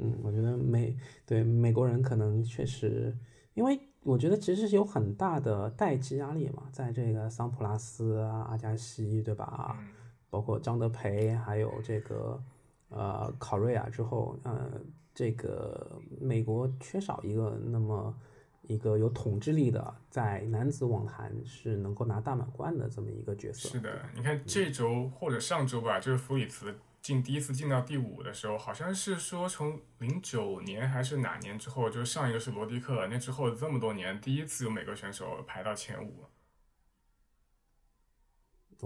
[0.00, 3.16] 嗯，我觉得美对美国人可能确实，
[3.54, 9.76] 因为我觉得其实是有很大的代际压力嘛，在这个桑普拉斯啊、阿加西，对吧？
[9.78, 9.86] 嗯
[10.30, 12.40] 包括张德培，还有这个
[12.88, 14.80] 呃考瑞亚之后，呃，
[15.12, 18.14] 这个美国缺少一个那么
[18.70, 23.68] 一个有统治力的，在男子网坛是能够拿大满贯的这么一个角色。
[23.68, 36.24] 是的，你看这周或者上周吧，就是弗里茨进第一次进到第五的时候，好像是说从零九年还是哪年之后，就是上一个是罗迪克，那之后这么多年第一次有美国选手排到前五。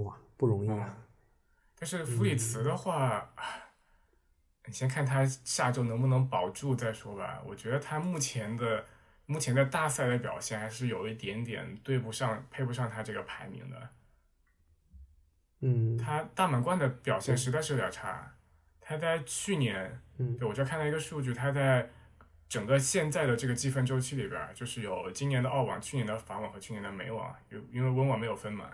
[0.03, 0.97] 哇，不容易啊！
[1.79, 3.33] 但是弗里茨的话，
[4.67, 7.43] 你先看他下周能不能保住再说吧。
[7.47, 8.85] 我觉得他目前的
[9.27, 13.91] 目前在大赛的表现还是有一点点对不上、配不上他这个排名的。
[15.61, 18.35] 嗯，他大满贯的表现实在是有点差。
[18.81, 21.89] 他在去年，嗯，对我这看到一个数据，他在
[22.49, 28.71] 整个现在的这个积分周期里边，就是有今年的澳网、去年的法网和去年的美网，有因为温网没有分嘛。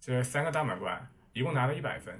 [0.00, 2.18] 这三个大满贯，一共拿了一百分。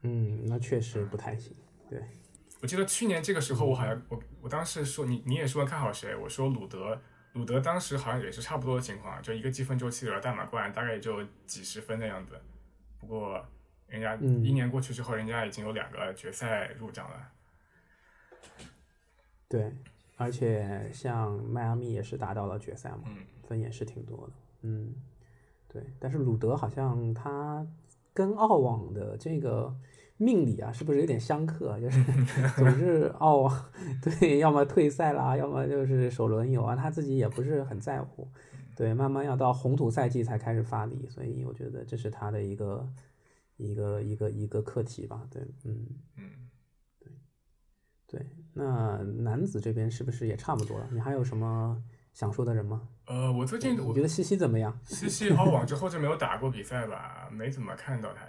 [0.00, 1.54] 嗯，那确实不太行。
[1.88, 2.02] 对，
[2.62, 6.14] 我记得去年这个时候，我好像我我当时说你你也说看好谁？
[6.14, 6.96] 我说鲁德，
[7.32, 12.40] 鲁德当时好像也是差不多的情况，就一个积分周期里边大满贯大概也就几十分的样子。
[13.00, 13.44] 不过
[13.88, 17.28] 人家一年过去之后，人家已经有两个决赛入账了。
[19.48, 19.74] 对，
[20.16, 24.32] 而且像迈阿密也是达到了决赛嘛，嗯分也是挺多的。
[24.62, 24.94] 嗯。
[25.68, 27.66] 对，但是鲁德好像他
[28.12, 29.74] 跟澳网的这个
[30.22, 31.78] 命理啊，是不是有点相克？
[31.80, 32.02] 就是
[32.56, 33.70] 总是澳网
[34.02, 38.28] 对，要么退赛啦，要么就是首轮游啊，他自己也不是很在乎。
[38.76, 42.88] 对，慢慢要到红土赛季才开始发力，所以我觉得这是他的一个
[43.56, 45.26] 一个一个一个课题吧。
[45.30, 46.24] 对，嗯嗯，
[46.98, 47.12] 对
[48.06, 50.88] 对，那男子这边是不是也差不多了？
[50.92, 51.82] 你还有什么？
[52.12, 52.82] 想说的人吗？
[53.06, 54.78] 呃，我最近我觉得西西怎么样？
[54.84, 58.26] 西西澳网之后就没有打过比赛吧，没怎么看到他。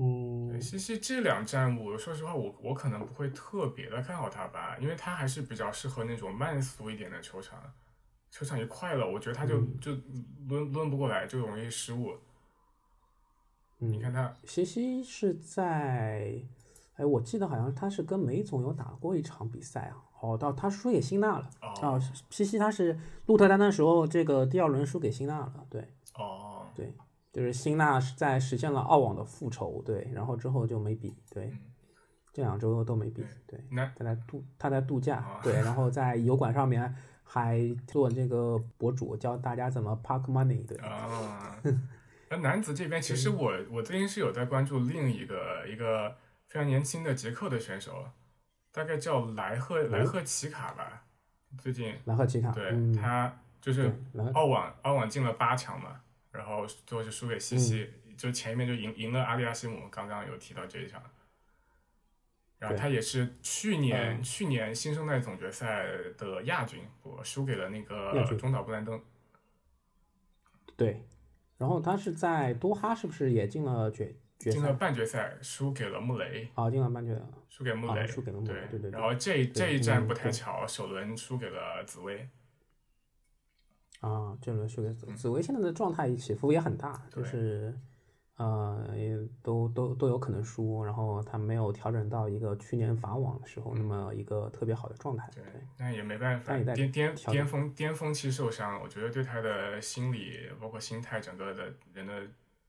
[0.00, 7.60] 嗯，西西这两站，我说实话，我我可能不会特别的看好他吧，因为他还是比较适合那种慢速一点的球场，
[8.30, 9.92] 球场一快了，我觉得他就就
[10.48, 12.16] 抡抡不过来，就容易失误。
[13.78, 16.40] 你看他西西是在，
[16.94, 20.04] 哎，我记得好像他是跟梅总有打过一场比赛啊。
[20.20, 21.48] 哦，到他输给辛纳了
[21.80, 22.00] 哦！
[22.28, 25.94] 西西他是鹿特丹的时候，这个第二轮输给辛纳了，对。
[26.14, 26.66] 哦。
[26.74, 26.92] 对，
[27.32, 31.52] 就是辛纳是在实现了澳网的复仇，对，然后之后就没比，对，
[32.32, 33.62] 这两周都没比，对。
[33.96, 40.76] 他在度他在度假，对，然后在油管上面还做这个博主，教大家怎么 park money，对。
[40.78, 41.60] 啊。
[42.30, 48.04] 那男子这边其实我我最近是有在关注另一个一个非常年轻的捷克的选手。
[48.70, 51.02] 大概叫莱赫莱赫奇卡吧，
[51.56, 53.92] 最近莱赫奇卡，对他就是
[54.34, 61.02] 澳网澳网进了八强嘛，然后最后就输给西西，就前一面就赢赢了阿利亚西姆，刚刚有提到这一场，
[62.58, 65.86] 然后他也是去年去年新生代总决赛
[66.16, 69.00] 的亚军，我输给了那个中岛布兰登，
[70.76, 71.04] 对，
[71.56, 74.14] 然后他是在多哈是不是也进了决？
[74.38, 76.48] 进了半决赛，输给了穆雷。
[76.54, 78.54] 啊，进了半决赛，输给穆雷，输给了穆雷。
[78.70, 78.90] 对对对。
[78.92, 82.28] 然后这这一站不太巧，首轮输给了紫薇。
[84.00, 87.74] 啊，这轮输给紫紫薇，现在的状态起伏也很大，就是，
[88.36, 88.84] 呃，
[89.42, 90.84] 都都都有可能输。
[90.84, 95.28] 然后他没有调整到一个去年法网的时候那么一个特别好的状态。
[95.34, 95.42] 对，
[95.78, 102.14] 那也没办法，巅巅巅峰巅峰期受伤，我觉得对他的心理包括心态，整个的人的。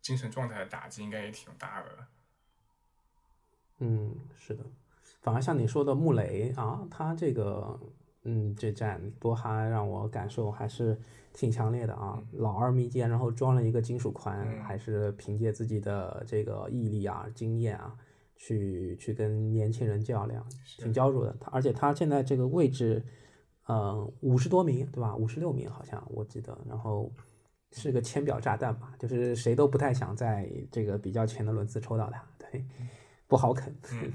[0.02, 1.89] 精神状态的打击应该也挺大的。
[3.80, 4.63] 嗯，是的。
[5.22, 7.78] 反而像你说的穆雷啊，他这个
[8.30, 10.98] 嗯，这站多哈让我感受还是
[11.34, 12.22] 挺强烈的啊。
[12.34, 17.96] 老二密接，然后装了一个金属髋，还是凭借自己的这个毅力啊、经验啊，
[18.36, 20.46] 去去跟年轻人较量，
[20.78, 21.36] 挺焦灼的。
[21.39, 23.04] 他而且他现在这个位置，
[23.68, 25.15] 嗯，五十多名对吧？
[25.15, 27.12] 五十六名好像我记得，然后。
[27.72, 32.65] 是个千表炸弹吧，就是谁都不太想在这个比较前的轮次抽到他，对，
[33.28, 33.72] 不好啃。
[33.94, 34.12] 嗯。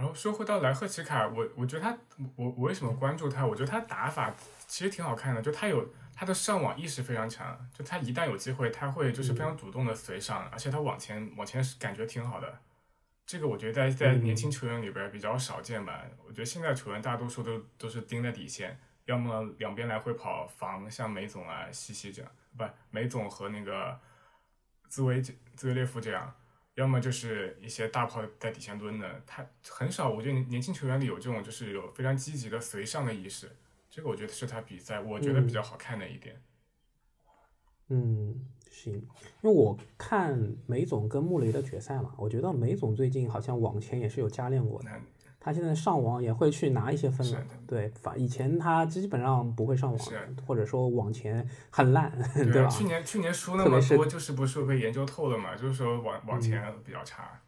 [0.00, 1.90] 然后说回到莱赫奇卡，我我觉得他，
[2.34, 3.44] 我我为什么关注他？
[3.44, 4.34] 我觉得他打法
[4.66, 12.58] 其实挺好看的，就他有他的上网意识非常强，就他一旦有机会，他会就是非常主动的随上，而且他往前往前感觉挺好的。
[13.26, 16.02] 这个我觉得在在年轻球员里边比较少见吧。
[16.26, 18.80] 我觉得现在球员大多数都都是盯在底线。
[19.04, 23.98] 要么两边来回跑防，像梅总啊、西西这样，不，梅总和那个
[24.88, 26.32] 兹维兹维列夫这样，
[26.80, 30.08] 要么就是一些大炮在底下蹲的，他很少。
[30.08, 33.54] 我觉得年轻球员里有这种，就是有非常积极的随上的意识，
[33.90, 36.40] 这个我觉得是他比赛我觉得比较好看的一点。
[37.88, 39.02] 嗯，行，因
[39.42, 44.88] 为我看梅总跟穆雷的决赛嘛，我觉得梅总最近好像往前也是有加练过的。
[45.40, 47.42] 他现在上网也会去拿一些分了。
[47.66, 50.08] 对，反以前他基本上不会上网，
[50.46, 52.68] 或者说网前很烂， 对吧？
[52.68, 55.56] 去年去年输那么多，就是不是被研究透了嘛？
[55.56, 57.40] 就是说网网前比较差。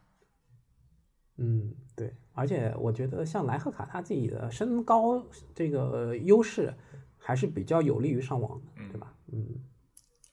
[1.37, 5.22] 嗯，对，而且我觉得像莱赫卡他自己的身高
[5.55, 6.74] 这个优势
[7.18, 9.14] 还是比较有利于上网的，对吧？
[9.33, 9.46] 嗯。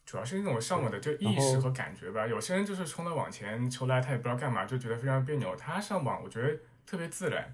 [0.06, 5.56] 主要是那种上网的就意识和感觉吧，有些人就是冲到网前球来，他也不知道干嘛，就觉得非常别扭。
[5.56, 6.58] 他上网，我觉得
[6.89, 7.54] 特别自然，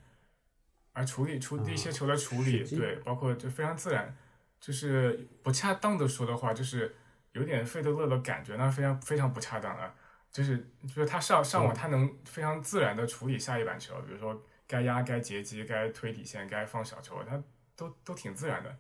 [0.94, 4.16] 而处理出一些球的处理，对，包括就非常自然，
[4.62, 6.96] 就是不恰当的说的话，就是
[7.34, 9.94] 有点费德勒的感觉，那非常非常不恰当啊。
[10.32, 17.44] 就是就是他上上网，他能非常自然的处理下一板球，比如说该压、该截击、该推底线、该放小球，他
[17.76, 18.74] 都都挺自然的。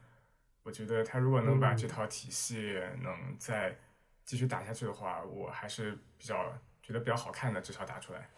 [0.63, 3.77] 我觉得他如果能把这套体系能再
[4.23, 8.29] 继续打下去的话，我还是比较觉得比较好看的，至少打出来。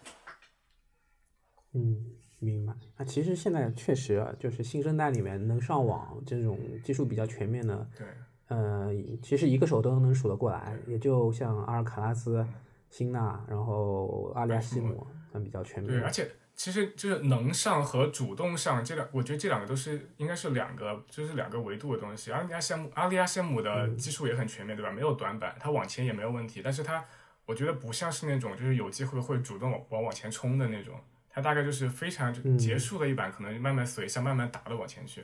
[1.73, 2.06] 嗯，
[2.39, 2.73] 明白。
[2.97, 8.08] 那其实现在确实啊，就是新生代里面能上网这种技术比较全面的，对，
[8.47, 12.45] 呃，其实一个手都能数得过来，也就像阿尔卡拉斯、
[12.89, 15.93] 辛纳，然后阿里亚西姆，算比较全面。
[15.93, 16.30] 对，而且。
[16.58, 22.32] 其实就是能上和主动上这两，我觉得这两个都是应该是两个，就是两个维度的东西。
[22.32, 24.91] 阿利亚西姆，阿利亚西姆的技术也很全面，对吧？
[24.91, 26.62] 没有短板，他往前也没有问题。
[26.63, 27.06] 但是他，
[27.45, 30.95] 我觉得不像是那种就是有机会会主动往往往前冲的那种。
[31.38, 35.23] 他大概就是非常结束的一板，可能慢慢随向慢慢打的往前去。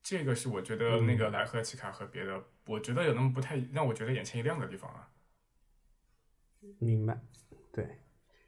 [0.00, 5.08] 这个是我觉得那个莱赫奇卡和别的，我觉得有那么不太让我觉得眼前一亮的地方啊。
[6.78, 7.18] 明白，
[7.72, 7.98] 对。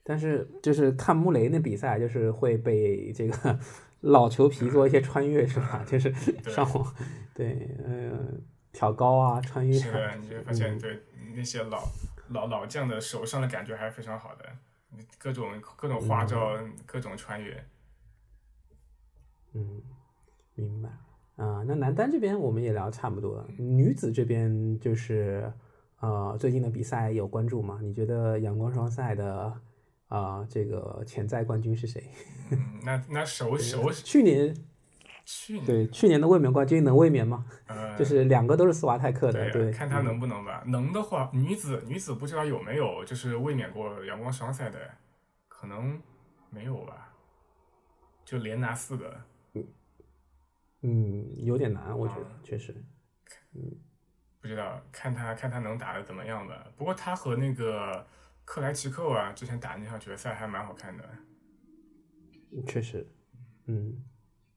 [0.04, 3.59] 但是就是看穆雷那比赛，就是会被这个
[4.02, 5.85] 老球皮做一些穿越，是吧？
[5.85, 6.14] 就是
[6.48, 6.94] 上网，
[7.35, 9.76] 对，嗯，挑高啊，穿越。
[9.76, 11.02] 是的，你就发现对
[11.35, 11.83] 那些老
[12.28, 14.44] 老老将的手上的感觉还是非常好的，
[15.18, 17.64] 各种各种花招，各种穿越。
[19.55, 19.83] 嗯，
[20.55, 20.88] 明白
[21.37, 21.62] 啊。
[21.66, 25.53] 那男单这边我们也聊差不多了，女子这边就是
[26.00, 27.79] 呃，最近的比赛有关注吗？
[27.83, 29.61] 你觉得阳光双赛的？
[30.09, 32.03] 啊，这个潜在冠军是谁？
[32.50, 34.53] 嗯，那那首 首去年，
[35.24, 37.44] 去年对去年的卫冕冠军能卫冕吗？
[37.66, 40.62] 呃，就是两个都是斯瓦泰克的，对，看他能不能吧。
[40.66, 44.78] 能的话，女子女子不知道有没有就是卫冕过阳光双赛的，
[45.48, 46.00] 可能
[46.50, 47.14] 没有吧，
[48.24, 49.20] 就连拿四个。
[49.54, 49.66] 嗯
[50.83, 52.72] 嗯，有点难，我觉得确实。
[53.54, 53.61] 嗯，
[54.40, 56.66] 不知道，看他看他能打的怎么样吧。
[56.76, 58.06] 不过他和那个。
[58.42, 61.09] 克莱奇克啊之前打那场决赛还蛮好看的，
[62.66, 63.06] 确实，
[63.66, 64.02] 嗯，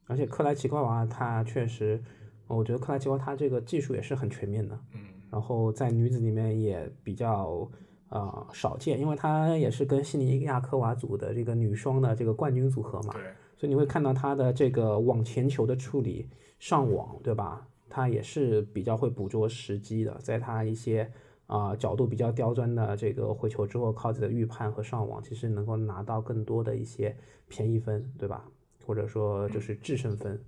[0.07, 2.01] 而且克莱奇科娃她确实，
[2.47, 7.69] 我觉得克莱奇科娃她这个技术也是很全面的，嗯，然后在女子里面也比较
[8.09, 13.21] 呃少见，因为她也是跟悉尼亚科娃组的这个女双的这个冠军组合嘛，对，
[13.55, 17.67] 所以你会看到她的这个往前球的处理上网，对吧？
[17.89, 21.11] 她也是比较会捕捉时机的，在她一些。
[21.45, 27.15] 啊，角度比较刁钻的这个回球之后，靠自己的预判和上网，其实能够拿到更多的一些
[27.49, 28.45] 便宜分，对吧？
[28.85, 30.43] 或者说就是制胜分。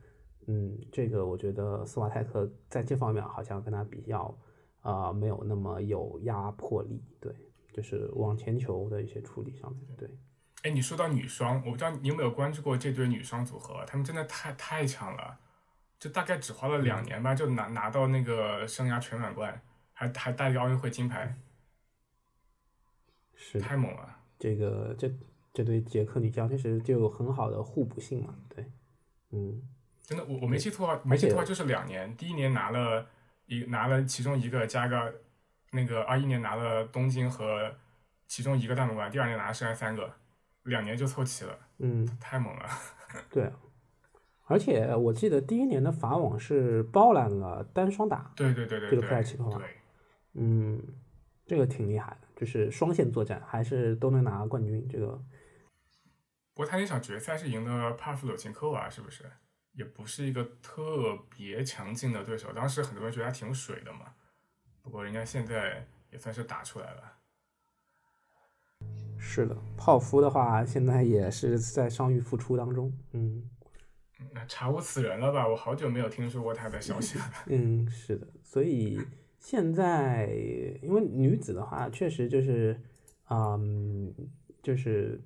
[0.48, 4.38] 嗯，这个我觉得斯瓦泰克在这方面好像跟他比较，
[4.82, 7.04] 啊，没有那么有压迫力。
[7.20, 7.34] 对，
[7.74, 9.82] 就是往前球的一些处理上面。
[9.98, 10.10] 对。
[10.64, 15.40] 哎，你说到女双，我不知道你有没有关注过这对女双组合，他们真的太太强了，
[16.00, 19.62] 就大概只花了两年吧，就拿拿到那个生涯全满贯。
[19.98, 21.34] 还还带个奥运会金牌，
[23.34, 24.18] 是太猛了。
[24.38, 25.10] 这个这
[25.56, 28.66] 这对杰克女将确实就有很好的互补性嘛，对，
[29.32, 29.62] 嗯，
[30.04, 33.08] 真的我我没记错没记错就是两年，第一年拿了
[33.46, 35.22] 一拿了其中一个加个
[35.72, 37.74] 那个二一年拿了东京和
[38.28, 40.14] 其中一个大满贯，第二年拿了剩下三个，
[40.64, 42.66] 两年就凑齐了，嗯，太猛了。
[43.32, 43.50] 对。
[44.48, 49.62] 而且我记得第一年的法网是包揽了单双打，对对对对，这个克莱奇科娃，
[50.34, 50.80] 嗯，
[51.48, 54.88] 这个挺厉害的，就是双线作战还是都能拿冠军。
[54.88, 55.20] 这个，
[56.56, 59.30] 不过他那场决赛是赢的帕夫柳琴科娃，是不是？
[59.74, 64.14] 也不是一个特别强劲的对手，当时很多人觉得他挺水的嘛。
[64.82, 67.18] 不过人家现在也算是打出来了。
[69.20, 73.50] 是的，泡芙的话现在也是在伤愈复出当中，嗯。
[74.32, 75.46] 那查无此人了吧？
[75.46, 77.26] 我好久没有听说过他的消息了。
[77.48, 78.98] 嗯，是的，所以
[79.40, 80.28] 现在
[80.82, 82.80] 因为女子的话，确实就是，
[83.30, 84.16] 嗯，
[84.64, 85.22] 就是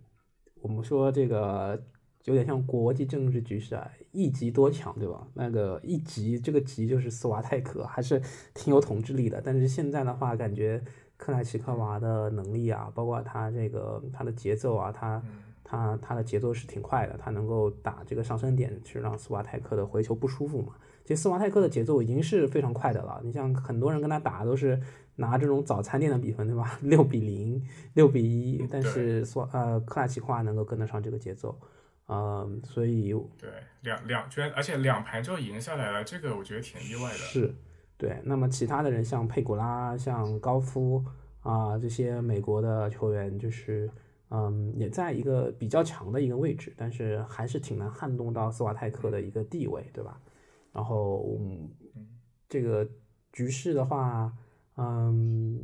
[0.62, 1.82] 我们说这个
[2.26, 5.28] 有点像国际政治局势啊，一极多强，对吧？
[5.34, 8.22] 那个一极，这个极就是斯瓦泰克，还是
[8.54, 9.42] 挺有统治力的。
[9.44, 10.84] 但是现在的话，感觉
[11.18, 15.22] 克莱奇科娃的能力啊，包括他这个他的节奏啊，他。
[15.70, 20.74] 他他的节奏是挺快的，他能够打这个上升点，去让斯瓦泰克的回球不舒服嘛。
[21.06, 24.82] 其实斯瓦泰克的节奏已经是非常快的了，你像很多人跟他打都是
[25.18, 26.78] 拿这种早餐店的比分，对吧？
[26.82, 27.64] 六比零、
[27.94, 31.56] 六比一，但是索呃克拉奇科娃能够跟得上这个节奏，
[32.08, 33.48] 嗯，所以对
[33.82, 37.18] 两两居然而且两盘就赢下来了，这个我觉得挺意外的。
[37.18, 37.54] 是，
[37.96, 38.20] 对。
[38.24, 41.06] 那么其他的人像佩古拉、像高夫
[41.42, 43.88] 啊这些美国的球员，就是。
[44.30, 50.22] 嗯，也在一个比较强的一个位置，但是还是挺难撼动到斯瓦泰克的一个地位，对吧？
[50.72, 51.40] 然后
[52.48, 52.88] 这个
[53.34, 54.32] 局势的话，
[54.78, 55.60] 嗯，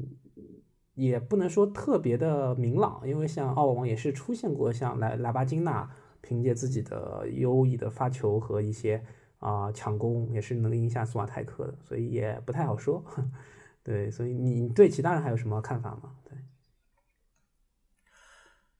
[0.95, 5.91] 也不能说特别的明朗，因为像澳网也是出现过像莱莱巴金娜
[6.21, 9.03] 凭借自己的优异的发球和一些
[9.37, 13.03] 啊抢攻，也是能赢下斯瓦泰克的，所以也不太好说。
[13.83, 16.14] 对，所以你对其他人还有什么看法吗？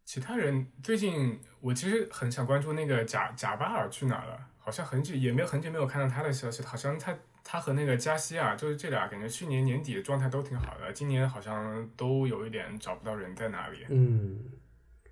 [0.06, 13.80] 其他人最近，我其实很想关注那个贾贾巴尔去哪了，好像很久也没有很久没有看到他的消息，好像他他和那个加西亚就是这俩，感觉去年年底的状态都挺好的，今年好像都有一点找不到人在哪里。
[13.90, 14.40] 嗯，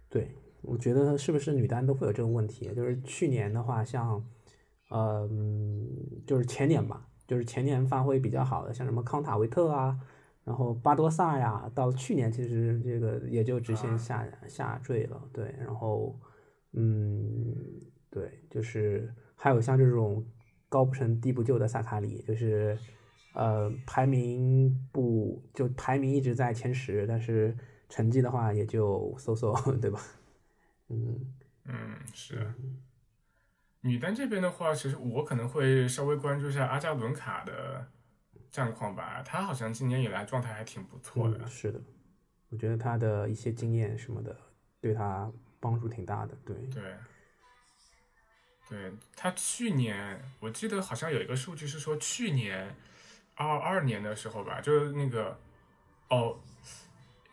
[0.10, 2.72] 对，我觉得是不是女单都会有这个问题？
[2.76, 4.24] 就是去年的话，像，
[4.90, 5.28] 呃，
[6.28, 9.98] 就是前年吧，就是前年发挥比较好的，像什么康塔维特啊。
[10.46, 15.56] 然后巴多萨呀，到去年其实这个也就直线下下坠了，对。
[15.58, 16.20] 然后，
[16.74, 17.56] 嗯，
[18.10, 20.26] 对，就是还有像这种
[20.68, 22.78] 高不成低不就的萨卡里，就是
[23.34, 27.56] 呃排名不就排名一直在前十，但是
[27.88, 30.00] 成绩的话也就嗖嗖， 对吧？
[30.90, 31.34] 嗯
[31.66, 31.74] 嗯
[32.14, 32.54] 是。
[33.80, 37.88] 女单这边的话，其实我可能会稍微关注一下阿加伦卡的。
[38.54, 41.48] 战况吧，他好像今年以来状态还挺不错的。
[41.48, 41.82] 是的，
[42.50, 44.38] 我觉得他的一些经验什么的，
[44.80, 46.36] 对他帮助挺大的。
[46.46, 46.96] 对对，
[48.70, 52.76] 对他去年我记得好像有一个数据是说，去年
[53.34, 55.36] 二二年的时候吧，就是那个
[56.10, 56.38] 哦，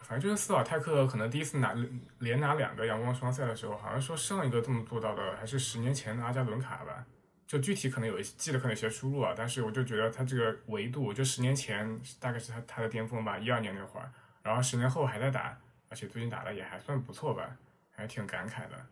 [0.00, 1.76] 反正就是斯瓦泰克可能第一次拿
[2.20, 7.04] 连拿两个阳光双赛的时候，好像说上一个这么做到的还是十年前的阿加伦卡吧。
[7.50, 14.08] 就具体可能有一些记得可能有些出入啊，但是我就觉得他这个维度，就十年前大概是他他的巅峰吧，一二年那会儿，
[14.44, 17.56] 然后十年后还在打，而且最近打的也还算不错吧，
[17.90, 18.86] 还挺感慨的。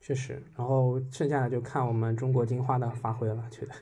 [0.00, 3.74] 确实，然后剩下的就看我们中国金花的发挥了，觉得，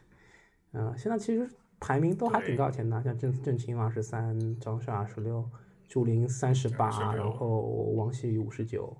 [0.73, 1.47] 嗯，现在其实
[1.79, 5.47] 排名都还挺靠前的，像郑郑钦二十三，张帅二十六，
[5.87, 7.61] 朱琳三十八，然后
[7.95, 8.97] 王曦雨五十九。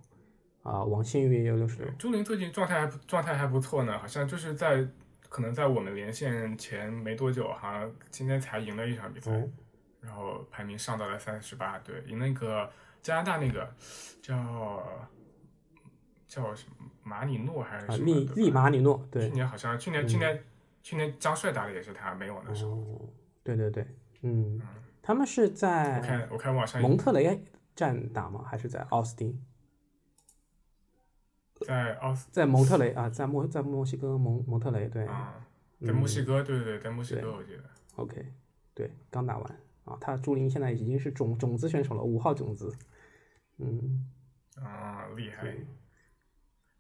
[0.69, 1.91] 啊，王馨予也有六十六。
[1.99, 4.87] 朱琳最近状态还状态还不错呢，好像就是在
[5.29, 9.31] 可能在我们连线前没多久，好像今天才赢了一场比赛，
[10.01, 13.75] 然后排名上到了三十八，对，赢那个加拿大那个
[14.21, 14.83] 叫
[16.27, 18.05] 叫什么马里诺还是什么？
[18.05, 19.29] 利利马里诺，对。
[19.29, 20.45] 去年好像去年去年
[20.83, 23.11] 去年张帅打的也是他，没有那时候。
[23.43, 23.87] 对对对，
[24.21, 24.61] 嗯，
[25.01, 27.43] 他们是在我看我看网上蒙特雷
[27.75, 28.45] 站打吗？
[28.47, 29.43] 还是在奥斯汀？
[31.67, 35.35] 在奥斯，在蒙特雷啊，在墨在墨西哥蒙蒙特雷，对，啊
[35.85, 37.63] 在墨西哥，对对对，在墨西哥，我记得。
[37.97, 38.25] OK，
[38.75, 42.73] 对，刚打完啊，他朱琳现在已经是种种子选手了，五号种子，
[43.59, 44.09] 嗯，
[44.57, 45.55] 啊，厉害。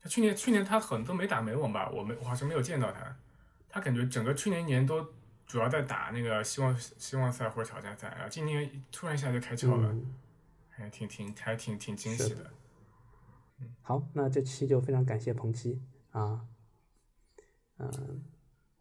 [0.00, 3.16] 他去年去年他很多没打美网吧，我没我好像没有见到他，
[3.68, 5.04] 他感觉整个去年一年都
[5.44, 9.92] 主要在打那个希望希望赛或者挑战赛，然后今年突然一下就开窍了，
[10.68, 12.48] 还挺挺还挺挺惊喜的。
[13.82, 16.46] 好，那这期就非常感谢彭七啊，
[17.78, 18.22] 嗯，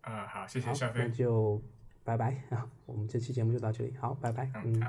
[0.02, 1.62] 啊好，谢谢小飞，那就
[2.04, 4.82] 拜拜啊，我们这期节目就到这里，好，拜拜，嗯，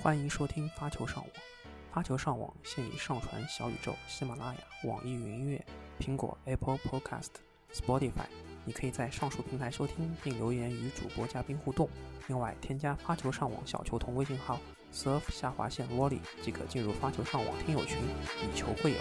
[0.00, 1.32] 欢迎收听发球上网，
[1.90, 5.64] 发球上网现已上传小宇宙、喜马拉雅、网易云音乐、
[5.98, 7.30] 苹果 Apple Podcast、
[7.72, 8.26] Spotify，
[8.64, 11.88] 你可以在上述平台收听并留言与主播嘉宾互动，
[12.28, 14.58] 另外添加发球上网小球童微信号。
[14.92, 17.98] Surf 下划线 volley 即可进入发球上网听友群，
[18.42, 18.98] 以球会友。